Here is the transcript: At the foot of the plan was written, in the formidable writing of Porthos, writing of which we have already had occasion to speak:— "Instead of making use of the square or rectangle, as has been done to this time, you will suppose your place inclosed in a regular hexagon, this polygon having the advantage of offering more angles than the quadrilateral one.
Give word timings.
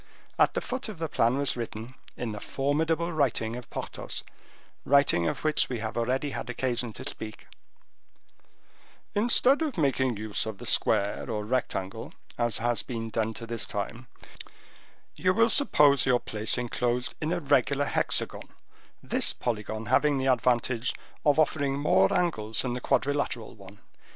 At 0.39 0.55
the 0.55 0.61
foot 0.61 0.89
of 0.89 0.97
the 0.97 1.07
plan 1.07 1.37
was 1.37 1.55
written, 1.55 1.93
in 2.17 2.31
the 2.31 2.39
formidable 2.39 3.13
writing 3.13 3.55
of 3.55 3.69
Porthos, 3.69 4.23
writing 4.83 5.27
of 5.27 5.43
which 5.43 5.69
we 5.69 5.77
have 5.77 5.95
already 5.95 6.31
had 6.31 6.49
occasion 6.49 6.91
to 6.93 7.07
speak:— 7.07 7.45
"Instead 9.13 9.61
of 9.61 9.77
making 9.77 10.17
use 10.17 10.47
of 10.47 10.57
the 10.57 10.65
square 10.65 11.29
or 11.29 11.45
rectangle, 11.45 12.15
as 12.35 12.57
has 12.57 12.81
been 12.81 13.11
done 13.11 13.35
to 13.35 13.45
this 13.45 13.67
time, 13.67 14.07
you 15.15 15.35
will 15.35 15.49
suppose 15.49 16.07
your 16.07 16.19
place 16.19 16.57
inclosed 16.57 17.13
in 17.21 17.31
a 17.31 17.39
regular 17.39 17.85
hexagon, 17.85 18.49
this 19.03 19.33
polygon 19.33 19.85
having 19.85 20.17
the 20.17 20.25
advantage 20.25 20.95
of 21.23 21.37
offering 21.37 21.77
more 21.77 22.11
angles 22.11 22.63
than 22.63 22.73
the 22.73 22.81
quadrilateral 22.81 23.53
one. 23.53 23.77